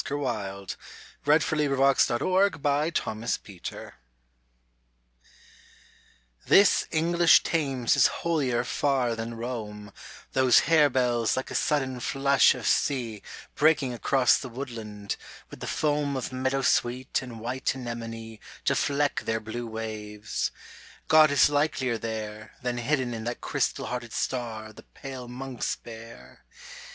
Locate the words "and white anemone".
17.21-18.39